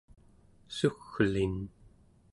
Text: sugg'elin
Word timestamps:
sugg'elin 0.77 1.57